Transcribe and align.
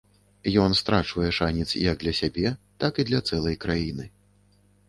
Ён 0.63 0.71
страчвае 0.79 1.29
шанец 1.39 1.67
як 1.83 1.95
для 2.05 2.13
сябе, 2.21 2.55
так 2.85 2.93
і 3.05 3.07
для 3.11 3.23
цэлай 3.29 3.55
краіны. 3.67 4.05